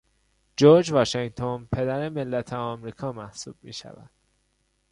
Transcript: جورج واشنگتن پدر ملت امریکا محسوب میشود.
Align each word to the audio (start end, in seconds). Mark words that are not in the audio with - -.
جورج 0.57 0.91
واشنگتن 0.93 1.65
پدر 1.71 2.09
ملت 2.09 2.53
امریکا 2.53 3.11
محسوب 3.11 3.55
میشود. 3.61 4.09